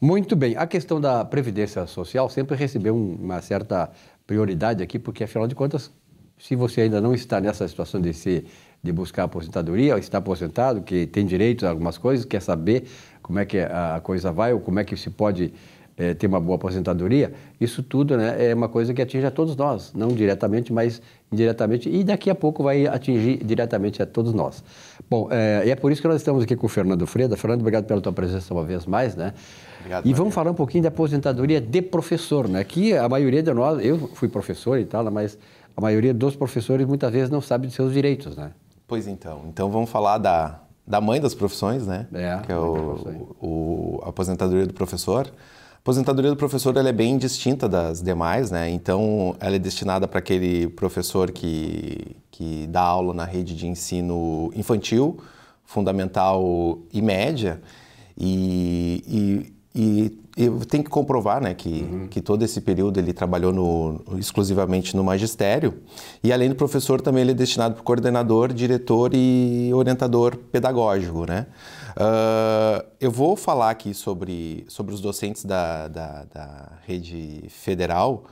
Muito 0.00 0.36
bem. 0.36 0.56
A 0.56 0.64
questão 0.64 1.00
da 1.00 1.24
Previdência 1.24 1.84
Social 1.86 2.28
sempre 2.30 2.56
recebeu 2.56 2.94
uma 2.94 3.42
certa 3.42 3.90
prioridade 4.24 4.80
aqui, 4.80 4.96
porque, 4.96 5.24
afinal 5.24 5.48
de 5.48 5.56
contas, 5.56 5.90
se 6.38 6.54
você 6.54 6.82
ainda 6.82 7.00
não 7.00 7.12
está 7.12 7.40
nessa 7.40 7.66
situação 7.66 8.00
de, 8.00 8.14
se, 8.14 8.46
de 8.80 8.92
buscar 8.92 9.24
aposentadoria, 9.24 9.94
ou 9.94 9.98
está 9.98 10.18
aposentado, 10.18 10.82
que 10.82 11.04
tem 11.04 11.26
direito 11.26 11.66
a 11.66 11.70
algumas 11.70 11.98
coisas, 11.98 12.24
quer 12.24 12.40
saber 12.40 12.84
como 13.20 13.40
é 13.40 13.44
que 13.44 13.58
a 13.58 14.00
coisa 14.00 14.30
vai, 14.30 14.52
ou 14.52 14.60
como 14.60 14.78
é 14.78 14.84
que 14.84 14.96
se 14.96 15.10
pode 15.10 15.52
é, 15.98 16.14
ter 16.14 16.28
uma 16.28 16.38
boa 16.38 16.54
aposentadoria, 16.54 17.32
isso 17.60 17.82
tudo 17.82 18.16
né, 18.16 18.50
é 18.50 18.54
uma 18.54 18.68
coisa 18.68 18.94
que 18.94 19.02
atinge 19.02 19.26
a 19.26 19.30
todos 19.30 19.56
nós, 19.56 19.92
não 19.92 20.08
diretamente, 20.08 20.72
mas 20.72 21.02
indiretamente, 21.30 21.90
e 21.90 22.04
daqui 22.04 22.30
a 22.30 22.34
pouco 22.34 22.62
vai 22.62 22.86
atingir 22.86 23.44
diretamente 23.44 24.00
a 24.00 24.06
todos 24.06 24.32
nós. 24.32 24.62
Bom, 25.10 25.28
é, 25.30 25.64
e 25.66 25.70
é 25.70 25.76
por 25.76 25.90
isso 25.90 26.00
que 26.00 26.06
nós 26.06 26.18
estamos 26.18 26.44
aqui 26.44 26.54
com 26.54 26.66
o 26.66 26.68
Fernando 26.68 27.06
Freda. 27.06 27.36
Fernando, 27.36 27.60
obrigado 27.60 27.84
pela 27.84 28.00
tua 28.00 28.12
presença 28.12 28.54
uma 28.54 28.62
vez 28.62 28.86
mais, 28.86 29.16
né? 29.16 29.34
Obrigado, 29.80 30.06
e 30.06 30.14
vamos 30.14 30.32
falar 30.32 30.52
um 30.52 30.54
pouquinho 30.54 30.84
da 30.84 30.88
aposentadoria 30.88 31.60
de 31.60 31.82
professor, 31.82 32.48
né? 32.48 32.62
Que 32.62 32.96
a 32.96 33.08
maioria 33.08 33.42
de 33.42 33.52
nós, 33.52 33.84
eu 33.84 33.98
fui 34.14 34.28
professor 34.28 34.78
e 34.78 34.84
tal, 34.84 35.10
mas 35.10 35.36
a 35.76 35.80
maioria 35.80 36.14
dos 36.14 36.36
professores 36.36 36.86
muitas 36.86 37.10
vezes 37.12 37.30
não 37.30 37.40
sabe 37.40 37.66
de 37.66 37.72
seus 37.72 37.92
direitos, 37.92 38.36
né? 38.36 38.52
Pois 38.86 39.06
então, 39.06 39.42
então 39.48 39.68
vamos 39.70 39.90
falar 39.90 40.18
da, 40.18 40.60
da 40.86 41.00
mãe 41.00 41.20
das 41.20 41.34
profissões, 41.34 41.86
né? 41.86 42.06
É, 42.12 42.38
que 42.44 42.52
é 42.52 42.56
o, 42.56 43.26
o, 43.40 44.00
a 44.04 44.08
aposentadoria 44.10 44.66
do 44.66 44.74
professor. 44.74 45.30
A 45.78 45.80
aposentadoria 45.80 46.30
do 46.30 46.36
professor 46.36 46.76
ela 46.76 46.88
é 46.88 46.92
bem 46.92 47.16
distinta 47.16 47.68
das 47.68 48.02
demais, 48.02 48.50
né? 48.50 48.68
Então, 48.68 49.34
ela 49.40 49.56
é 49.56 49.58
destinada 49.58 50.06
para 50.06 50.18
aquele 50.18 50.68
professor 50.68 51.30
que, 51.30 52.16
que 52.30 52.66
dá 52.66 52.82
aula 52.82 53.14
na 53.14 53.24
rede 53.24 53.54
de 53.54 53.66
ensino 53.66 54.52
infantil, 54.54 55.18
fundamental 55.64 56.78
e 56.92 57.00
média. 57.00 57.60
E, 58.18 59.02
e 59.06 59.52
e 59.80 60.12
eu 60.36 60.58
tenho 60.66 60.82
que 60.82 60.90
comprovar 60.90 61.40
né, 61.40 61.54
que, 61.54 61.68
uhum. 61.68 62.06
que 62.08 62.20
todo 62.20 62.44
esse 62.44 62.60
período 62.60 62.98
ele 62.98 63.12
trabalhou 63.12 63.52
no, 63.52 64.00
exclusivamente 64.18 64.96
no 64.96 65.04
magistério. 65.04 65.74
E 66.22 66.32
além 66.32 66.48
do 66.48 66.56
professor, 66.56 67.00
também 67.00 67.22
ele 67.22 67.30
é 67.30 67.34
destinado 67.34 67.74
para 67.74 67.84
coordenador, 67.84 68.52
diretor 68.52 69.12
e 69.14 69.70
orientador 69.72 70.36
pedagógico. 70.36 71.26
Né? 71.26 71.46
Uh, 71.98 72.86
eu 73.00 73.10
vou 73.10 73.34
falar 73.34 73.70
aqui 73.70 73.92
sobre, 73.92 74.64
sobre 74.68 74.94
os 74.94 75.00
docentes 75.00 75.44
da, 75.44 75.88
da, 75.88 76.24
da 76.32 76.72
rede 76.86 77.42
federal, 77.48 78.22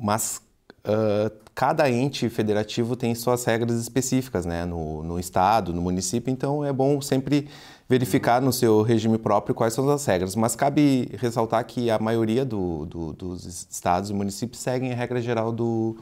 mas 0.00 0.40
uh, 0.86 1.30
cada 1.54 1.90
ente 1.90 2.30
federativo 2.30 2.96
tem 2.96 3.14
suas 3.14 3.44
regras 3.44 3.78
específicas 3.78 4.46
né? 4.46 4.64
no, 4.64 5.02
no 5.02 5.20
estado, 5.20 5.74
no 5.74 5.82
município, 5.82 6.32
então 6.32 6.64
é 6.64 6.72
bom 6.72 6.98
sempre 7.02 7.50
verificar 7.86 8.40
no 8.40 8.50
seu 8.50 8.80
regime 8.80 9.18
próprio 9.18 9.54
quais 9.54 9.74
são 9.74 9.86
as 9.90 10.06
regras. 10.06 10.34
Mas 10.34 10.56
cabe 10.56 11.10
ressaltar 11.18 11.66
que 11.66 11.90
a 11.90 11.98
maioria 11.98 12.46
do, 12.46 12.86
do, 12.86 13.12
dos 13.12 13.44
estados 13.44 14.08
e 14.08 14.14
municípios 14.14 14.62
seguem 14.62 14.90
a 14.90 14.96
regra 14.96 15.20
geral 15.20 15.52
do, 15.52 15.98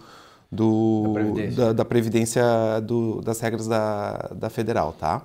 do, 0.50 1.12
da 1.12 1.12
Previdência, 1.12 1.56
da, 1.56 1.72
da 1.72 1.84
previdência 1.84 2.80
do, 2.84 3.20
das 3.20 3.40
regras 3.40 3.66
da, 3.66 4.30
da 4.32 4.48
federal, 4.48 4.92
tá? 4.92 5.22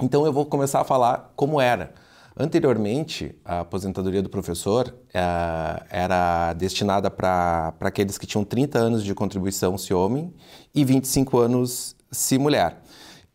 Então 0.00 0.24
eu 0.24 0.32
vou 0.32 0.46
começar 0.46 0.80
a 0.80 0.84
falar 0.84 1.32
como 1.36 1.60
era. 1.60 1.92
Anteriormente, 2.36 3.34
a 3.44 3.60
aposentadoria 3.60 4.22
do 4.22 4.30
professor 4.30 4.94
eh, 5.12 5.82
era 5.90 6.54
destinada 6.54 7.10
para 7.10 7.74
aqueles 7.80 8.16
que 8.16 8.26
tinham 8.26 8.44
30 8.44 8.78
anos 8.78 9.04
de 9.04 9.14
contribuição 9.14 9.76
se 9.76 9.92
homem 9.92 10.32
e 10.74 10.84
25 10.84 11.38
anos 11.38 11.94
se 12.10 12.38
mulher. 12.38 12.80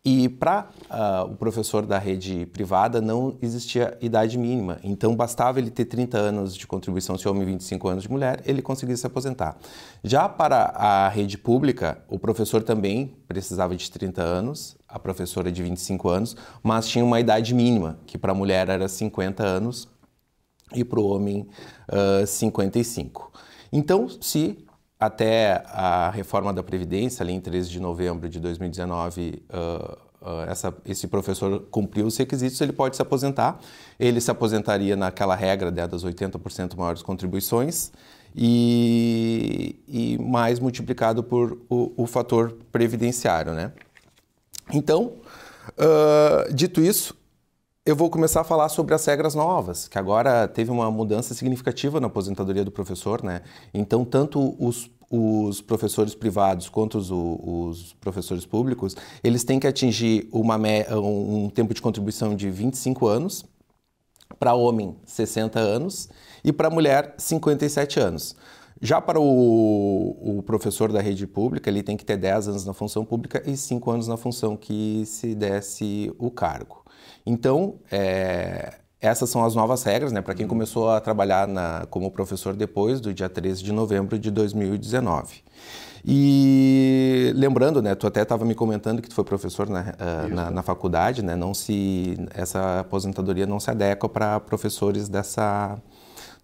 E 0.08 0.28
para 0.28 0.60
uh, 0.60 0.84
ah, 0.88 1.24
o 1.24 1.34
professor 1.34 1.84
da 1.84 1.98
rede 1.98 2.46
privada 2.46 3.00
não 3.00 3.36
existia 3.42 3.98
idade 4.00 4.38
mínima, 4.38 4.78
então 4.84 5.16
bastava 5.16 5.58
ele 5.58 5.68
ter 5.68 5.84
30 5.84 6.16
anos 6.16 6.56
de 6.56 6.64
contribuição 6.64 7.18
se 7.18 7.28
homem 7.28 7.42
e 7.42 7.46
25 7.46 7.88
anos 7.88 8.04
de 8.04 8.10
mulher, 8.12 8.40
ele 8.46 8.62
conseguia 8.62 8.96
se 8.96 9.04
aposentar. 9.04 9.56
Já 10.04 10.28
para 10.28 10.66
a 10.76 11.08
rede 11.08 11.36
pública, 11.36 12.04
o 12.08 12.20
professor 12.20 12.62
também 12.62 13.16
precisava 13.26 13.74
de 13.74 13.90
30 13.90 14.22
anos, 14.22 14.76
a 14.88 14.96
professora 14.96 15.50
de 15.50 15.60
25 15.60 16.08
anos, 16.08 16.36
mas 16.62 16.86
tinha 16.86 17.04
uma 17.04 17.18
idade 17.18 17.52
mínima, 17.52 17.98
que 18.06 18.16
para 18.16 18.30
a 18.30 18.34
mulher 18.34 18.68
era 18.68 18.86
50 18.86 19.42
anos 19.42 19.88
e 20.72 20.84
para 20.84 21.00
o 21.00 21.08
homem 21.08 21.48
uh, 21.90 22.22
ah, 22.22 22.26
55. 22.26 23.32
Então, 23.72 24.08
se 24.20 24.65
até 24.98 25.62
a 25.66 26.10
reforma 26.10 26.52
da 26.52 26.62
Previdência, 26.62 27.22
ali 27.22 27.32
em 27.32 27.40
13 27.40 27.68
de 27.68 27.80
novembro 27.80 28.28
de 28.28 28.40
2019, 28.40 29.42
uh, 29.50 30.06
essa, 30.48 30.74
esse 30.84 31.06
professor 31.06 31.60
cumpriu 31.70 32.06
os 32.06 32.16
requisitos, 32.16 32.60
ele 32.60 32.72
pode 32.72 32.96
se 32.96 33.02
aposentar. 33.02 33.60
Ele 33.98 34.20
se 34.20 34.30
aposentaria 34.30 34.96
naquela 34.96 35.34
regra 35.34 35.70
né, 35.70 35.86
das 35.86 36.04
80% 36.04 36.76
maiores 36.76 37.02
contribuições 37.02 37.92
e, 38.34 39.76
e, 39.86 40.18
mais 40.18 40.58
multiplicado 40.58 41.22
por 41.22 41.58
o, 41.68 41.92
o 41.96 42.06
fator 42.06 42.56
previdenciário. 42.72 43.52
Né? 43.52 43.72
Então, 44.72 45.12
uh, 45.78 46.52
dito 46.52 46.80
isso, 46.80 47.14
eu 47.86 47.94
vou 47.94 48.10
começar 48.10 48.40
a 48.40 48.44
falar 48.44 48.68
sobre 48.68 48.94
as 48.94 49.06
regras 49.06 49.36
novas, 49.36 49.86
que 49.86 49.96
agora 49.96 50.48
teve 50.48 50.72
uma 50.72 50.90
mudança 50.90 51.32
significativa 51.34 52.00
na 52.00 52.08
aposentadoria 52.08 52.64
do 52.64 52.72
professor, 52.72 53.22
né? 53.22 53.42
Então, 53.72 54.04
tanto 54.04 54.56
os, 54.58 54.90
os 55.08 55.60
professores 55.60 56.12
privados 56.12 56.68
quanto 56.68 56.98
os, 56.98 57.10
os, 57.12 57.92
professores 58.00 58.44
públicos, 58.44 58.96
eles 59.22 59.44
têm 59.44 59.60
que 59.60 59.68
atingir 59.68 60.28
uma, 60.32 60.58
um 60.96 61.48
tempo 61.48 61.72
de 61.72 61.80
contribuição 61.80 62.34
de 62.34 62.50
25 62.50 63.06
anos, 63.06 63.44
para 64.40 64.52
homem 64.54 64.96
60 65.04 65.60
anos 65.60 66.08
e 66.42 66.52
para 66.52 66.68
mulher 66.68 67.14
57 67.16 68.00
anos. 68.00 68.34
Já 68.82 69.00
para 69.00 69.20
o, 69.20 70.38
o, 70.38 70.42
professor 70.42 70.90
da 70.92 71.00
rede 71.00 71.24
pública, 71.24 71.70
ele 71.70 71.84
tem 71.84 71.96
que 71.96 72.04
ter 72.04 72.16
10 72.16 72.48
anos 72.48 72.64
na 72.66 72.74
função 72.74 73.04
pública 73.04 73.40
e 73.48 73.56
5 73.56 73.90
anos 73.90 74.08
na 74.08 74.16
função 74.16 74.56
que 74.56 75.04
se 75.06 75.36
desse 75.36 76.12
o 76.18 76.32
cargo. 76.32 76.84
Então, 77.24 77.76
é, 77.90 78.74
essas 79.00 79.28
são 79.28 79.44
as 79.44 79.54
novas 79.54 79.82
regras, 79.82 80.12
né, 80.12 80.20
para 80.20 80.34
quem 80.34 80.46
começou 80.46 80.90
a 80.90 81.00
trabalhar 81.00 81.46
na, 81.46 81.86
como 81.90 82.10
professor 82.10 82.54
depois 82.54 83.00
do 83.00 83.12
dia 83.12 83.28
13 83.28 83.62
de 83.62 83.72
novembro 83.72 84.18
de 84.18 84.30
2019. 84.30 85.42
E 86.04 87.32
lembrando, 87.34 87.82
né, 87.82 87.94
tu 87.94 88.06
até 88.06 88.22
estava 88.22 88.44
me 88.44 88.54
comentando 88.54 89.02
que 89.02 89.08
tu 89.08 89.14
foi 89.14 89.24
professor 89.24 89.68
na, 89.68 89.80
uh, 89.80 90.34
na, 90.34 90.50
na, 90.50 90.62
faculdade, 90.62 91.22
né, 91.22 91.34
não 91.34 91.52
se 91.52 92.16
essa 92.32 92.80
aposentadoria 92.80 93.46
não 93.46 93.58
se 93.58 93.70
adequa 93.70 94.08
para 94.08 94.38
professores 94.40 95.08
dessa 95.08 95.76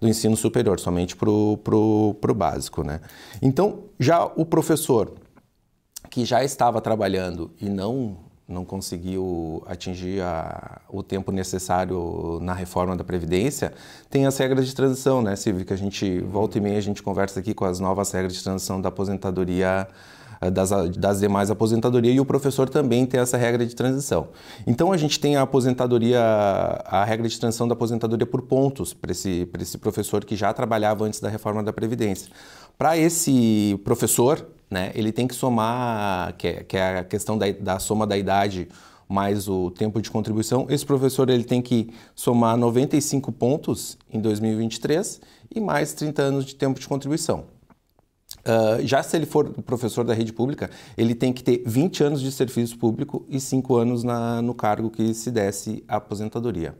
do 0.00 0.08
ensino 0.08 0.36
superior, 0.36 0.80
somente 0.80 1.14
para 1.14 1.30
o 1.30 1.56
pro, 1.58 2.16
pro 2.20 2.34
básico, 2.34 2.82
né. 2.82 3.00
Então, 3.40 3.84
já 4.00 4.24
o 4.24 4.44
professor 4.44 5.12
que 6.10 6.24
já 6.24 6.42
estava 6.42 6.80
trabalhando 6.80 7.52
e 7.60 7.68
não 7.68 8.18
não 8.48 8.64
conseguiu 8.64 9.62
atingir 9.66 10.20
a, 10.20 10.80
o 10.88 11.02
tempo 11.02 11.32
necessário 11.32 12.38
na 12.42 12.52
reforma 12.52 12.96
da 12.96 13.04
Previdência, 13.04 13.72
tem 14.10 14.26
as 14.26 14.36
regras 14.36 14.66
de 14.66 14.74
transição, 14.74 15.22
né, 15.22 15.36
Silvio? 15.36 15.64
Que 15.64 15.72
a 15.72 15.76
gente, 15.76 16.20
volta 16.20 16.58
e 16.58 16.60
meia, 16.60 16.78
a 16.78 16.82
gente 16.82 17.02
conversa 17.02 17.40
aqui 17.40 17.54
com 17.54 17.64
as 17.64 17.80
novas 17.80 18.10
regras 18.12 18.34
de 18.34 18.42
transição 18.42 18.80
da 18.80 18.88
aposentadoria, 18.88 19.88
eh, 20.40 20.50
das, 20.50 20.70
das 20.96 21.20
demais 21.20 21.50
aposentadorias, 21.50 22.16
e 22.16 22.20
o 22.20 22.24
professor 22.24 22.68
também 22.68 23.06
tem 23.06 23.20
essa 23.20 23.36
regra 23.36 23.64
de 23.64 23.74
transição. 23.74 24.28
Então, 24.66 24.92
a 24.92 24.96
gente 24.96 25.18
tem 25.18 25.36
a 25.36 25.42
aposentadoria, 25.42 26.20
a 26.20 27.04
regra 27.04 27.28
de 27.28 27.38
transição 27.38 27.66
da 27.66 27.74
aposentadoria 27.74 28.26
por 28.26 28.42
pontos 28.42 28.92
para 28.92 29.12
esse, 29.12 29.48
esse 29.60 29.78
professor 29.78 30.24
que 30.24 30.36
já 30.36 30.52
trabalhava 30.52 31.04
antes 31.04 31.20
da 31.20 31.28
reforma 31.28 31.62
da 31.62 31.72
Previdência. 31.72 32.30
Para 32.76 32.98
esse 32.98 33.80
professor, 33.84 34.44
né, 34.72 34.90
ele 34.94 35.12
tem 35.12 35.28
que 35.28 35.34
somar, 35.34 36.34
que 36.36 36.48
é, 36.48 36.64
que 36.64 36.76
é 36.76 36.98
a 37.00 37.04
questão 37.04 37.36
da, 37.36 37.50
da, 37.52 37.78
soma 37.78 38.06
da 38.06 38.16
idade 38.16 38.66
mais 39.06 39.46
o 39.46 39.70
tempo 39.70 40.00
de 40.00 40.10
contribuição. 40.10 40.66
Esse 40.70 40.86
professor 40.86 41.28
ele 41.28 41.44
tem 41.44 41.60
que 41.60 41.92
somar 42.14 42.56
95 42.56 43.30
pontos 43.32 43.98
em 44.10 44.18
2023 44.18 45.20
e 45.54 45.60
mais 45.60 45.92
30 45.92 46.22
anos 46.22 46.46
de 46.46 46.54
tempo 46.54 46.80
de 46.80 46.88
contribuição. 46.88 47.44
Uh, 48.38 48.84
já 48.86 49.02
se 49.02 49.14
ele 49.14 49.26
for 49.26 49.50
professor 49.62 50.04
da 50.04 50.14
rede 50.14 50.32
pública, 50.32 50.70
ele 50.96 51.14
tem 51.14 51.34
que 51.34 51.44
ter 51.44 51.62
20 51.66 52.02
anos 52.04 52.22
de 52.22 52.32
serviço 52.32 52.78
público 52.78 53.26
e 53.28 53.38
5 53.38 53.76
anos 53.76 54.02
na, 54.02 54.40
no 54.40 54.54
cargo 54.54 54.90
que 54.90 55.12
se 55.12 55.30
desse 55.30 55.84
a 55.86 55.96
aposentadoria. 55.96 56.74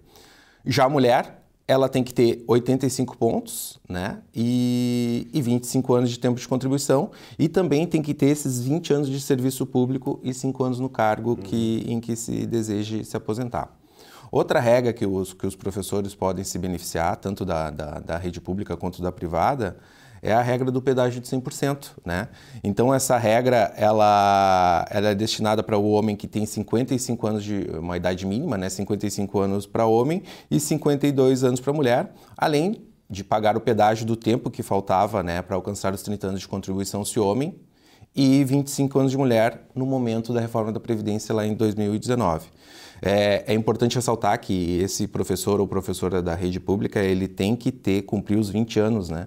Já 0.64 0.86
a 0.86 0.88
mulher, 0.88 1.41
ela 1.72 1.88
tem 1.88 2.04
que 2.04 2.12
ter 2.12 2.44
85 2.46 3.16
pontos 3.16 3.80
né? 3.88 4.18
e, 4.34 5.28
e 5.32 5.42
25 5.42 5.94
anos 5.94 6.10
de 6.10 6.18
tempo 6.18 6.38
de 6.38 6.46
contribuição 6.46 7.10
e 7.38 7.48
também 7.48 7.86
tem 7.86 8.02
que 8.02 8.14
ter 8.14 8.26
esses 8.26 8.60
20 8.60 8.92
anos 8.92 9.08
de 9.08 9.20
serviço 9.20 9.66
público 9.66 10.20
e 10.22 10.32
5 10.32 10.62
anos 10.62 10.78
no 10.78 10.88
cargo 10.88 11.30
uhum. 11.30 11.36
que, 11.36 11.84
em 11.88 12.00
que 12.00 12.14
se 12.14 12.46
deseje 12.46 13.04
se 13.04 13.16
aposentar. 13.16 13.74
Outra 14.30 14.60
regra 14.60 14.92
que 14.92 15.04
os, 15.04 15.32
que 15.34 15.46
os 15.46 15.54
professores 15.54 16.14
podem 16.14 16.42
se 16.44 16.58
beneficiar, 16.58 17.16
tanto 17.16 17.44
da, 17.44 17.70
da, 17.70 18.00
da 18.00 18.16
rede 18.16 18.40
pública 18.40 18.76
quanto 18.76 19.02
da 19.02 19.12
privada, 19.12 19.76
é 20.22 20.32
a 20.32 20.40
regra 20.40 20.70
do 20.70 20.80
pedágio 20.80 21.20
de 21.20 21.28
100%, 21.28 21.90
né? 22.04 22.28
Então 22.62 22.94
essa 22.94 23.18
regra 23.18 23.74
ela, 23.76 24.86
ela 24.88 25.08
é 25.08 25.14
destinada 25.14 25.62
para 25.62 25.76
o 25.76 25.90
homem 25.90 26.14
que 26.14 26.28
tem 26.28 26.46
55 26.46 27.26
anos 27.26 27.42
de 27.42 27.66
uma 27.76 27.96
idade 27.96 28.24
mínima, 28.24 28.56
né? 28.56 28.68
55 28.68 29.40
anos 29.40 29.66
para 29.66 29.84
homem 29.84 30.22
e 30.48 30.60
52 30.60 31.42
anos 31.42 31.60
para 31.60 31.72
mulher, 31.72 32.14
além 32.36 32.86
de 33.10 33.24
pagar 33.24 33.56
o 33.56 33.60
pedágio 33.60 34.06
do 34.06 34.16
tempo 34.16 34.50
que 34.50 34.62
faltava, 34.62 35.22
né, 35.22 35.42
para 35.42 35.54
alcançar 35.54 35.92
os 35.92 36.02
30 36.02 36.28
anos 36.28 36.40
de 36.40 36.48
contribuição 36.48 37.04
se 37.04 37.20
homem 37.20 37.54
e 38.14 38.44
25 38.44 38.98
anos 38.98 39.10
de 39.10 39.18
mulher 39.18 39.66
no 39.74 39.86
momento 39.86 40.32
da 40.32 40.40
reforma 40.40 40.70
da 40.70 40.80
previdência 40.80 41.34
lá 41.34 41.46
em 41.46 41.54
2019. 41.54 42.48
É, 43.04 43.44
é, 43.48 43.54
importante 43.54 43.96
ressaltar 43.96 44.38
que 44.40 44.78
esse 44.78 45.08
professor 45.08 45.60
ou 45.60 45.66
professora 45.66 46.22
da 46.22 46.36
rede 46.36 46.60
pública 46.60 47.00
ele 47.00 47.26
tem 47.26 47.56
que 47.56 47.72
ter 47.72 48.02
cumprir 48.02 48.38
os 48.38 48.48
20 48.48 48.78
anos, 48.78 49.08
né, 49.08 49.26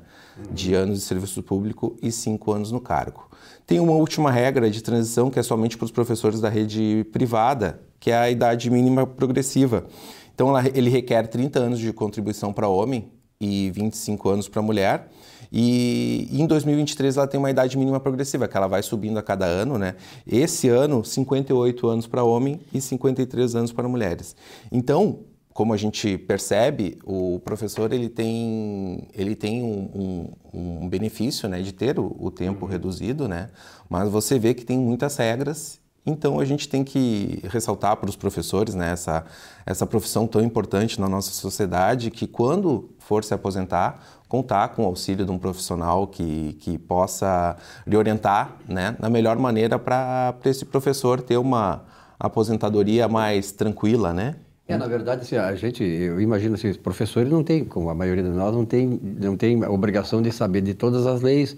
de 0.49 0.73
anos 0.73 0.99
de 0.99 1.03
serviço 1.03 1.43
público 1.43 1.97
e 2.01 2.09
5 2.09 2.53
anos 2.53 2.71
no 2.71 2.79
cargo. 2.79 3.29
Tem 3.67 3.79
uma 3.79 3.93
última 3.93 4.31
regra 4.31 4.69
de 4.69 4.81
transição 4.81 5.29
que 5.29 5.39
é 5.39 5.43
somente 5.43 5.77
para 5.77 5.85
os 5.85 5.91
professores 5.91 6.39
da 6.39 6.47
rede 6.47 7.05
privada, 7.11 7.81
que 7.99 8.11
é 8.11 8.17
a 8.17 8.29
idade 8.29 8.69
mínima 8.69 9.05
progressiva. 9.05 9.85
Então 10.33 10.53
ele 10.73 10.89
requer 10.89 11.27
30 11.27 11.59
anos 11.59 11.79
de 11.79 11.91
contribuição 11.91 12.53
para 12.53 12.69
homem 12.69 13.11
e 13.39 13.71
25 13.71 14.29
anos 14.29 14.47
para 14.47 14.61
mulher 14.61 15.09
e 15.51 16.27
em 16.31 16.45
2023 16.45 17.15
ela 17.15 17.27
tem 17.27 17.39
uma 17.39 17.49
idade 17.49 17.77
mínima 17.77 17.99
progressiva, 17.99 18.47
que 18.47 18.57
ela 18.57 18.67
vai 18.67 18.83
subindo 18.83 19.17
a 19.17 19.23
cada 19.23 19.45
ano, 19.45 19.77
né? 19.77 19.95
Esse 20.27 20.67
ano, 20.67 21.03
58 21.03 21.87
anos 21.87 22.07
para 22.07 22.23
homem 22.23 22.59
e 22.73 22.81
53 22.81 23.55
anos 23.55 23.71
para 23.71 23.87
mulheres. 23.87 24.35
Então, 24.71 25.19
como 25.53 25.73
a 25.73 25.77
gente 25.77 26.17
percebe, 26.17 26.99
o 27.05 27.39
professor 27.39 27.93
ele 27.93 28.09
tem, 28.09 29.07
ele 29.13 29.33
tem 29.33 29.63
um, 29.63 30.29
um, 30.53 30.81
um 30.83 30.89
benefício 30.89 31.47
né, 31.47 31.61
de 31.61 31.71
ter 31.71 31.97
o, 31.97 32.13
o 32.19 32.29
tempo 32.29 32.65
uhum. 32.65 32.71
reduzido, 32.71 33.25
né? 33.25 33.47
mas 33.89 34.09
você 34.09 34.37
vê 34.37 34.53
que 34.53 34.65
tem 34.65 34.77
muitas 34.77 35.15
regras 35.15 35.79
então 36.05 36.39
a 36.39 36.45
gente 36.45 36.69
tem 36.69 36.83
que 36.83 37.41
ressaltar 37.49 37.97
para 37.97 38.09
os 38.09 38.15
professores 38.15 38.75
né, 38.75 38.91
essa, 38.91 39.25
essa 39.65 39.85
profissão 39.85 40.27
tão 40.27 40.41
importante 40.41 41.01
na 41.01 41.09
nossa 41.09 41.31
sociedade 41.31 42.11
que 42.11 42.27
quando 42.27 42.89
for 42.99 43.23
se 43.23 43.33
aposentar, 43.33 44.01
contar 44.27 44.69
com 44.69 44.83
o 44.83 44.85
auxílio 44.85 45.25
de 45.25 45.31
um 45.31 45.39
profissional 45.39 46.05
que, 46.07 46.53
que 46.59 46.77
possa 46.77 47.57
lhe 47.87 47.97
orientar 47.97 48.55
né, 48.67 48.95
na 48.99 49.09
melhor 49.09 49.37
maneira 49.37 49.79
para 49.79 50.35
esse 50.45 50.65
professor 50.65 51.21
ter 51.21 51.37
uma 51.37 51.83
aposentadoria 52.19 53.07
mais 53.07 53.51
tranquila, 53.51 54.13
né? 54.13 54.35
É, 54.67 54.75
na 54.77 54.87
verdade, 54.87 55.21
assim, 55.21 55.35
a 55.35 55.53
gente, 55.53 55.83
eu 55.83 56.19
imagino 56.19 56.55
assim, 56.55 56.69
os 56.69 56.77
professores 56.77 57.31
não 57.31 57.43
tem, 57.43 57.63
como 57.63 57.87
a 57.89 57.93
maioria 57.93 58.23
de 58.23 58.29
nós, 58.29 58.53
não 58.53 58.65
tem, 58.65 58.99
não 59.21 59.37
tem 59.37 59.63
obrigação 59.63 60.23
de 60.23 60.31
saber 60.31 60.61
de 60.61 60.73
todas 60.73 61.05
as 61.05 61.21
leis, 61.21 61.55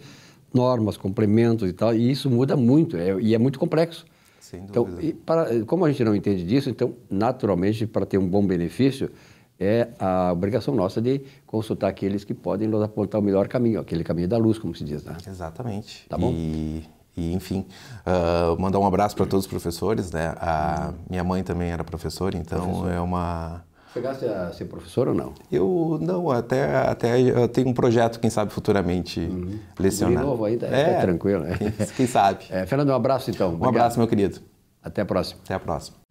normas, 0.54 0.98
complementos 0.98 1.70
e 1.70 1.74
tal, 1.74 1.96
e 1.96 2.12
isso 2.12 2.30
muda 2.30 2.58
muito, 2.58 2.98
é, 2.98 3.18
e 3.22 3.34
é 3.34 3.38
muito 3.38 3.60
complexo. 3.60 4.06
Sem 4.50 4.62
então, 4.64 4.86
dúvida. 4.86 5.06
Então, 5.06 5.22
para, 5.26 5.66
como 5.66 5.84
a 5.84 5.92
gente 5.92 6.04
não 6.06 6.16
entende 6.16 6.46
disso, 6.46 6.70
então, 6.70 6.94
naturalmente, 7.10 7.86
para 7.86 8.06
ter 8.06 8.18
um 8.18 8.28
bom 8.28 8.46
benefício, 8.46 9.12
é 9.60 9.90
a 10.00 10.32
obrigação 10.32 10.74
nossa 10.74 11.02
de 11.02 11.22
consultar 11.46 11.90
aqueles 11.90 12.24
que 12.24 12.34
podem 12.34 12.66
nos 12.66 12.82
apontar 12.82 13.20
o 13.20 13.24
melhor 13.24 13.50
caminho, 13.50 13.82
aquele 13.82 14.06
caminho 14.06 14.28
da 14.28 14.38
luz, 14.38 14.58
como 14.58 14.74
se 14.74 14.86
diz, 14.86 15.04
né? 15.04 15.18
Exatamente. 15.28 16.06
Tá 16.08 16.18
bom? 16.18 16.32
E, 16.32 16.84
e 17.18 17.34
enfim, 17.34 17.66
uh, 18.06 18.58
mandar 18.62 18.80
um 18.80 18.86
abraço 18.86 19.18
para 19.18 19.26
todos 19.26 19.46
os 19.46 19.50
professores, 19.50 20.12
né? 20.12 20.34
A 20.38 20.94
minha 21.10 21.26
mãe 21.26 21.44
também 21.44 21.70
era 21.72 21.84
professora, 21.84 22.38
então 22.38 22.62
Professor. 22.62 22.92
é 22.92 23.02
uma 23.02 23.66
Chegaste 23.94 24.26
a 24.26 24.52
ser 24.52 24.66
professor 24.66 25.08
ou 25.08 25.14
não? 25.14 25.34
Eu 25.52 25.98
não, 26.02 26.30
até, 26.30 26.76
até 26.76 27.20
eu 27.20 27.48
tenho 27.48 27.70
um 27.70 27.74
projeto, 27.74 28.20
quem 28.20 28.30
sabe 28.30 28.52
futuramente 28.52 29.20
uhum. 29.20 29.60
lecionar. 29.80 30.24
De 30.24 30.30
novo 30.30 30.46
ainda, 30.46 30.68
é, 30.68 30.94
é 30.94 31.02
tranquilo. 31.02 31.44
Né? 31.44 31.58
Quem, 31.96 32.06
sabe. 32.06 32.46
É, 32.50 32.66
Fernando, 32.66 32.90
um 32.90 32.96
abraço 32.96 33.30
então. 33.32 33.58
Um 33.60 33.66
abraço, 33.66 33.98
meu 33.98 34.08
querido. 34.08 34.40
Até 34.84 35.02
a 35.02 35.06
próxima. 35.06 35.42
Até 35.44 35.54
a 35.54 35.60
próxima. 35.60 36.07